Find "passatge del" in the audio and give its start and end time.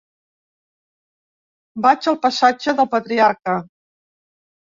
2.23-2.89